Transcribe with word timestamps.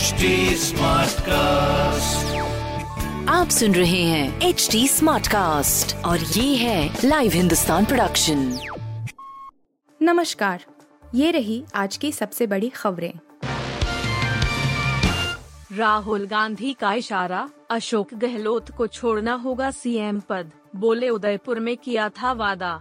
HD 0.00 0.28
Smartcast. 0.56 2.28
आप 3.28 3.48
सुन 3.50 3.74
रहे 3.74 4.02
हैं 4.02 4.40
एच 4.40 4.68
डी 4.72 4.88
स्मार्ट 4.88 5.26
कास्ट 5.28 5.96
और 5.96 6.18
ये 6.18 6.56
है 6.56 6.96
लाइव 7.04 7.32
हिंदुस्तान 7.32 7.84
प्रोडक्शन 7.84 8.58
नमस्कार 10.02 10.64
ये 11.14 11.30
रही 11.30 11.64
आज 11.74 11.96
की 11.96 12.12
सबसे 12.12 12.46
बड़ी 12.46 12.68
खबरें। 12.68 13.12
राहुल 15.76 16.26
गांधी 16.26 16.72
का 16.72 16.92
इशारा 16.92 17.50
अशोक 17.70 18.14
गहलोत 18.14 18.70
को 18.70 18.86
छोड़ना 18.86 19.32
होगा 19.32 19.70
सीएम 19.70 20.20
पद 20.20 20.50
बोले 20.76 21.08
उदयपुर 21.08 21.60
में 21.60 21.76
किया 21.76 22.08
था 22.08 22.32
वादा। 22.32 22.80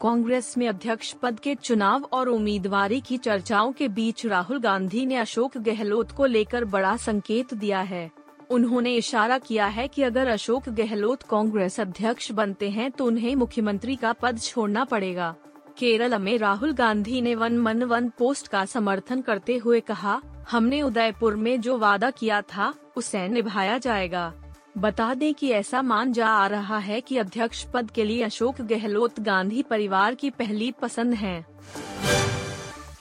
कांग्रेस 0.00 0.54
में 0.58 0.66
अध्यक्ष 0.68 1.12
पद 1.12 1.40
के 1.40 1.54
चुनाव 1.54 2.04
और 2.12 2.28
उम्मीदवारी 2.28 3.00
की 3.00 3.16
चर्चाओं 3.18 3.72
के 3.72 3.88
बीच 3.88 4.24
राहुल 4.26 4.60
गांधी 4.60 5.04
ने 5.06 5.16
अशोक 5.16 5.56
गहलोत 5.58 6.12
को 6.12 6.26
लेकर 6.26 6.64
बड़ा 6.64 6.96
संकेत 6.96 7.52
दिया 7.54 7.80
है। 7.80 8.10
उन्होंने 8.50 8.94
इशारा 8.94 9.38
किया 9.38 9.66
है 9.66 9.86
कि 9.88 10.02
अगर 10.02 10.28
अशोक 10.28 10.68
गहलोत 10.70 11.22
कांग्रेस 11.22 11.78
अध्यक्ष 11.80 12.30
बनते 12.32 12.70
हैं 12.70 12.90
तो 12.90 13.04
उन्हें 13.04 13.34
मुख्यमंत्री 13.36 13.96
का 13.96 14.12
पद 14.12 14.40
छोड़ना 14.40 14.84
पड़ेगा। 14.84 15.34
केरल 15.78 16.18
में 16.18 16.36
राहुल 16.38 16.72
गांधी 16.72 17.20
ने 17.20 17.34
वन 17.34 17.58
मन 17.58 17.82
वन 17.82 18.08
पोस्ट 18.18 18.48
का 18.48 18.64
समर्थन 18.64 19.20
करते 19.20 19.56
हुए 19.56 19.80
कहा, 19.80 20.20
हमने 20.50 20.82
उदयपुर 20.82 21.36
में 21.36 21.60
जो 21.60 21.78
वादा 21.78 22.10
किया 22.10 22.42
था, 22.42 22.74
उसे 22.96 23.28
निभाया 23.28 23.78
जाएगा। 23.78 24.32
बता 24.78 25.14
दें 25.14 25.32
कि 25.34 25.50
ऐसा 25.50 25.82
मान 25.82 26.12
जा 26.12 26.26
आ 26.26 26.46
रहा 26.46 26.78
है 26.78 27.00
कि 27.00 27.16
अध्यक्ष 27.18 27.64
पद 27.64 27.90
के 27.90 28.04
लिए 28.04 28.22
अशोक 28.22 28.60
गहलोत 28.60 29.20
गांधी 29.20 29.62
परिवार 29.62 30.14
की 30.14 30.30
पहली 30.30 30.70
पसंद 30.72 31.14
हैं। 31.14 31.44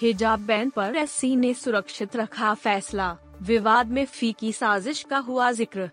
हिजाब 0.00 0.40
बैन 0.40 0.70
पर 0.70 0.96
एससी 0.96 1.34
ने 1.36 1.54
सुरक्षित 1.54 2.16
रखा 2.16 2.54
फैसला। 2.54 3.16
विवाद 3.42 3.90
में 3.90 4.04
फ़ी 4.04 4.32
की 4.32 4.52
साजिश 4.52 5.02
का 5.02 5.18
हुआ 5.18 5.50
ज़िक्र। 5.52 5.90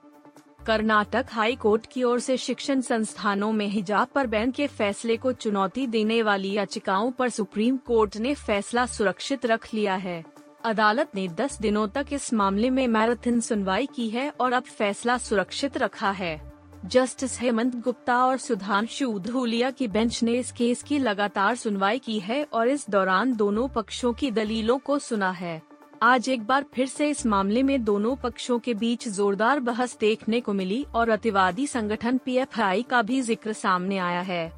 कर्नाटक 0.66 1.25
हाई 1.31 1.55
कोर्ट 1.55 1.86
की 1.86 2.03
ओर 2.03 2.19
से 2.19 2.38
शिक्षण 2.38 2.81
संस्थानों 2.81 3.52
में 3.52 3.67
हिजाब 3.67 4.08
पर 4.08 4.27
बैन 4.27 4.52
के 4.52 4.67
फैसले 4.67 5.17
को 5.17 5.31
चुनौती 5.31 5.88
देने 5.88 6.21
वाली 6.21 6.52
याचिकाओं 6.53 7.11
पर 7.11 7.30
सुप्रीम 7.30 7.77
कोर्ट 7.77 8.17
ने 8.17 8.33
फैसला 8.36 8.86
सुरक्षित 8.86 9.45
रख 9.45 9.73
लिया 9.73 9.95
है। 9.95 10.23
अदालत 10.66 11.09
ने 11.16 11.27
10 11.30 11.58
दिनों 11.61 11.88
तक 11.88 12.05
इस 12.11 12.33
मामले 12.33 12.69
में 12.69 12.88
मैराथन 12.88 13.39
सुनवाई 13.39 13.85
की 13.85 14.08
है 14.09 14.30
और 14.39 14.53
अब 14.53 14.63
फैसला 14.63 15.17
सुरक्षित 15.17 15.77
रखा 15.77 16.11
है। 16.11 16.39
जस्टिस 16.85 17.39
हेमंत 17.41 17.75
गुप्ता 17.75 18.16
और 18.25 18.38
सुधांशु 18.38 19.19
धूलिया 19.19 19.69
की 19.71 19.88
बेंच 19.88 20.21
ने 20.23 20.33
इस 20.33 20.52
केस 20.52 20.81
की 20.83 20.99
लगातार 20.99 21.55
सुनवाई 21.55 21.99
की 21.99 22.19
है 22.19 22.43
और 22.53 22.67
इस 22.67 22.86
दौरान 22.89 23.36
दोनों 23.36 23.67
पक्षों 23.67 24.13
की 24.13 24.31
दलीलों 24.31 24.77
को 24.80 24.99
सुना 24.99 25.31
है। 25.31 25.61
आज 26.03 26.30
एक 26.30 26.45
बार 26.45 26.66
फिर 26.73 26.88
से 26.88 27.09
इस 27.09 27.25
मामले 27.25 27.63
में 27.63 27.83
दोनों 27.83 28.16
पक्षों 28.16 28.59
के 28.59 28.73
बीच 28.73 29.08
जोरदार 29.09 29.59
बहस 29.59 29.97
देखने 29.99 30.41
को 30.41 30.53
मिली 30.53 30.86
और 30.95 31.09
अतिवादी 31.09 31.67
संगठन 31.67 32.17
पीएफआई 32.17 32.83
का 32.83 33.02
भी 33.02 33.21
ज़िक्र 33.21 33.53
सामने 33.53 33.97
आया 33.99 34.21
है। 34.23 34.52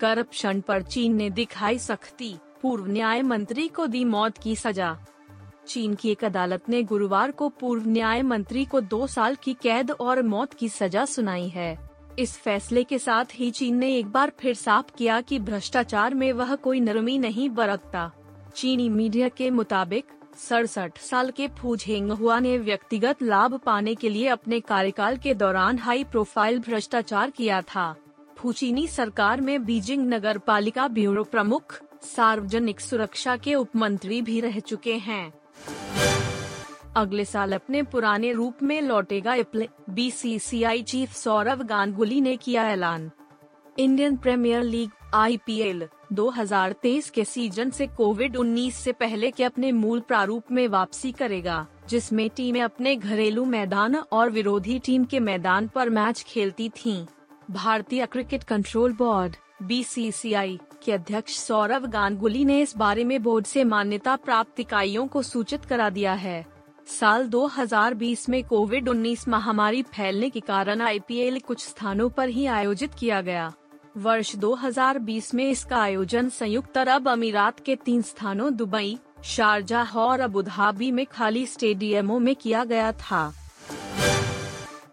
करप्शन 0.00 0.60
पर 0.60 0.82
चीन 0.82 1.16
ने 1.16 1.30
दिखाई 1.30 1.78
सख्ती 1.78 2.36
पूर्व 2.62 2.86
न्याय 2.86 3.22
मंत्री 3.22 3.68
को 3.68 3.86
दी 3.86 4.04
मौत 4.04 4.38
की 4.38 4.56
सजा। 4.56 4.96
चीन 5.68 5.94
की 5.94 6.10
एक 6.10 6.24
अदालत 6.24 6.68
ने 6.68 6.82
गुरुवार 6.82 7.30
को 7.30 7.48
पूर्व 7.48 7.88
न्याय 7.88 8.22
मंत्री 8.22 8.64
को 8.64 8.80
दो 8.80 9.06
साल 9.06 9.34
की 9.34 9.54
कैद 9.54 9.90
और 9.90 10.22
मौत 10.22 10.54
की 10.54 10.68
सजा 10.68 11.04
सुनाई 11.04 11.48
है। 11.48 11.78
इस 12.18 12.36
फैसले 12.38 12.84
के 12.84 12.98
साथ 12.98 13.24
ही 13.34 13.50
चीन 13.50 13.76
ने 13.76 13.96
एक 13.96 14.06
बार 14.06 14.32
फिर 14.38 14.54
साफ़ 14.54 14.86
किया 14.98 15.20
कि 15.20 15.38
भ्रष्टाचार 15.38 16.14
में 16.14 16.32
वह 16.32 16.54
कोई 16.54 16.80
नरमी 16.80 17.18
नहीं 17.18 17.50
बरतता। 17.50 18.10
चीनी 18.56 18.88
मीडिया 18.88 19.28
के 19.28 19.50
मुताबिक, 19.50 20.04
सड़सठ 20.38 20.98
साल 20.98 21.30
के 21.30 21.48
फूझेंग 21.48 22.10
हुआ 22.10 22.38
ने 22.40 22.58
व्यक्तिगत 22.58 23.22
लाभ 23.22 23.54
पाने 23.58 23.94
के 23.94 24.08
लिए 24.08 24.26
अपने 24.28 24.60
कार्यकाल 24.60 25.16
के 25.16 25.34
दौरान 25.34 25.78
हाई 25.78 26.04
प्रोफ़ाइल 26.04 26.58
भ्रष्टाचार 26.58 27.30
किया 27.30 27.60
था। 27.62 27.94
फूचीनी 28.38 28.86
सरकार 28.88 29.40
में 29.40 29.64
बीजिंग 29.64 30.08
नगर 30.14 30.38
पालिका 30.38 30.88
ब्यूरो 30.88 31.24
प्रमुख 31.24 31.80
सार्वजनिक 32.02 32.80
सुरक्षा 32.80 33.36
के 33.36 33.54
उप 33.54 33.76
मंत्री 33.76 34.22
भी 34.22 34.40
रह 34.40 34.58
चुके 34.60 34.94
हैं 34.98 35.32
अगले 36.96 37.24
साल 37.24 37.52
अपने 37.52 37.82
पुराने 37.82 38.32
रूप 38.32 38.62
में 38.62 38.80
लौटेगा 38.82 39.36
बीसीसीआई 39.90 40.82
चीफ 40.82 41.12
सौरव 41.12 41.62
गांगुली 41.62 42.20
ने 42.20 42.36
किया 42.36 42.68
ऐलान 42.70 43.10
इंडियन 43.78 44.16
प्रीमियर 44.16 44.62
लीग 44.62 44.90
आईपीएल 45.14 45.86
2023 46.12 47.08
के 47.10 47.24
सीज़न 47.24 47.70
से 47.70 47.86
कोविड 47.86 48.36
19 48.36 48.72
से 48.72 48.92
पहले 48.92 49.30
के 49.30 49.44
अपने 49.44 49.70
मूल 49.72 50.00
प्रारूप 50.00 50.52
में 50.52 50.66
वापसी 50.68 51.12
करेगा, 51.12 51.66
जिसमें 51.88 52.28
टीमें 52.30 52.60
अपने 52.62 52.96
घरेलू 52.96 53.44
मैदान 53.44 53.96
और 53.96 54.30
विरोधी 54.30 54.78
टीम 54.78 55.04
के 55.04 55.20
मैदान 55.20 55.68
पर 55.68 55.90
मैच 55.90 56.22
खेलती 56.22 56.68
थीं। 56.68 57.04
भारतीय 57.50 58.06
क्रिकेट 58.06 58.44
कंट्रोल 58.44 58.92
बोर्ड 58.92 59.36
बीसीसीआई 59.62 60.58
के 60.82 60.92
अध्यक्ष 60.92 61.36
सौरव 61.38 61.86
गांगुली 61.86 62.44
ने 62.44 62.60
इस 62.60 62.76
बारे 62.76 63.04
में 63.04 63.22
बोर्ड 63.22 63.46
से 63.46 63.64
मान्यता 63.64 64.16
प्राप्त 64.16 64.60
इकाइयों 64.60 65.06
को 65.06 65.22
सूचित 65.22 65.64
करा 65.64 65.90
दिया 65.90 66.12
है। 66.12 66.44
साल 66.86 67.28
2020 67.28 68.28
में 68.28 68.42
कोविड 68.44 68.88
19 68.88 69.28
महामारी 69.28 69.82
फैलने 69.82 70.30
के 70.30 70.40
कारण 70.40 70.80
आईपीएल 70.80 71.40
कुछ 71.40 71.66
स्थानों 71.66 72.08
पर 72.08 72.28
ही 72.28 72.46
आयोजित 72.46 72.94
किया 72.94 73.20
गया। 73.20 73.52
वर्ष 73.96 74.36
2020 74.36 75.34
में 75.34 75.50
इसका 75.50 75.76
आयोजन 75.76 76.28
संयुक्त 76.28 76.78
अरब 76.78 77.08
अमीरात 77.08 77.60
के 77.60 77.76
तीन 77.76 78.02
स्थानों 78.02 78.54
दुबई, 78.56 78.98
शारजाह 79.24 79.98
और 79.98 80.20
अबू 80.20 80.42
धाबी 80.42 80.90
में 80.90 81.06
खाली 81.06 81.46
स्टेडियमों 81.46 82.18
में 82.18 82.34
किया 82.36 82.64
गया 82.64 82.92
था। 82.92 83.32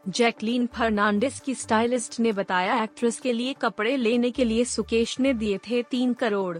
जैकलीन 0.07 0.65
फर्नांडिस 0.65 1.39
की 1.39 1.53
स्टाइलिस्ट 1.55 2.19
ने 2.19 2.31
बताया, 2.31 2.83
एक्ट्रेस 2.83 3.19
के 3.19 3.33
लिए 3.33 3.53
कपड़े 3.53 3.95
लेने 3.97 4.31
के 4.31 4.43
लिए 4.43 4.65
सुकेश 4.65 5.19
ने 5.19 5.33
दिए 5.33 5.57
थे 5.57 5.81
तीन 5.83 6.13
करोड़ 6.13 6.57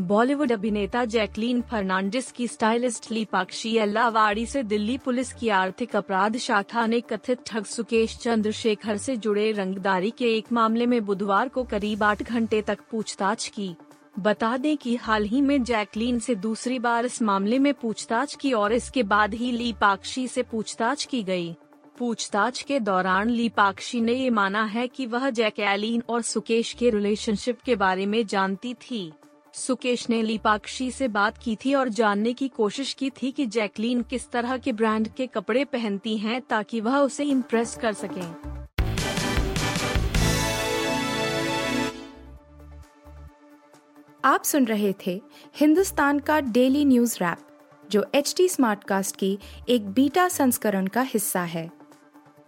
बॉलीवुड 0.00 0.52
अभिनेता 0.52 1.04
जैकलीन 1.04 1.62
फर्नांडिस 1.62 2.30
की 2.32 2.48
स्टाइलिस्ट 2.48 3.10
लीपाक्षी 3.12 3.76
अल्लावाड़ी 3.78 4.46
से 4.46 4.62
दिल्ली 4.62 4.98
पुलिस 4.98 5.32
की 5.32 5.48
आर्थिक 5.48 5.96
अपराध 5.96 6.36
शाखा 6.36 6.86
ने 6.86 7.00
कथित 7.00 7.38
ठग 7.46 7.64
सुकेश 7.64 8.16
चंद्रशेखर 8.16 8.96
से 8.96 9.16
जुड़े 9.16 9.50
रंगदारी 9.52 10.10
के 10.10 10.36
एक 10.36 10.52
मामले 10.52 10.86
में 10.86 11.04
बुधवार 11.06 11.48
को 11.48 11.64
करीब 11.64 12.02
आठ 12.02 12.22
घंटे 12.22 12.62
तक 12.62 12.78
पूछताछ 12.90 13.48
की 13.48 13.74
बता 14.18 14.56
दें 14.56 14.76
कि 14.76 14.96
हाल 14.96 15.24
ही 15.24 15.40
में 15.40 15.62
जैकलीन 15.62 16.18
से 16.18 16.34
दूसरी 16.34 16.78
बार 16.78 17.06
इस 17.06 17.22
मामले 17.22 17.58
में 17.58 17.74
पूछताछ 17.74 18.34
की 18.34 18.52
और 18.52 18.72
इसके 18.72 19.02
बाद 19.02 19.34
ही 19.34 19.52
लीपाक्षी 19.52 20.28
से 20.28 20.42
पूछताछ 20.42 21.04
की 21.04 21.22
गई। 21.22 21.54
पूछताछ 21.98 22.62
के 22.62 22.80
दौरान 22.80 23.30
लीपाक्षी 23.30 24.00
ने 24.00 24.12
ये 24.12 24.30
माना 24.30 24.64
है 24.64 24.88
कि 24.88 25.06
वह 25.06 25.30
जैकैलीन 25.30 26.02
और 26.08 26.22
सुकेश 26.22 26.72
के 26.72 26.90
रिलेशनशिप 26.90 27.60
के 27.60 27.76
बारे 27.76 28.06
में 28.06 28.26
जानती 28.26 28.74
थी 28.74 29.12
सुकेश 29.52 30.10
ने 30.10 30.22
लीपाक्षी 30.22 30.90
से 30.90 31.08
बात 31.08 31.38
की 31.38 31.56
थी 31.56 31.74
और 31.74 31.88
जानने 31.88 32.32
की 32.32 32.48
कोशिश 32.48 32.92
की 32.94 33.10
थी 33.10 33.30
कि 33.30 33.46
जैकलीन 33.46 34.02
किस 34.02 34.30
तरह 34.30 34.56
के 34.56 34.72
ब्रांड 34.72 35.08
के 35.08 35.26
कपड़े 35.26 35.64
पहनती 35.64 36.16
हैं 36.18 36.40
ताकि 36.40 36.80
वह 36.80 36.98
उसे 36.98 37.24
इम्प्रेस 37.24 37.78
कर 37.82 37.92
सकें। 37.92 38.34
आप 44.24 44.44
सुन 44.44 44.64
रहे 44.64 44.94
थे 45.06 45.22
हिंदुस्तान 45.56 46.18
का 46.18 46.40
डेली 46.40 46.84
न्यूज़ 46.84 47.16
रैप, 47.22 47.38
जो 47.90 48.04
एच 48.14 48.34
टी 48.36 48.48
स्मार्टकास्ट 48.48 49.16
की 49.16 49.38
एक 49.68 49.88
बीटा 49.90 50.28
संस्करण 50.28 50.86
का 50.86 51.00
हिस्सा 51.00 51.42
है 51.42 51.85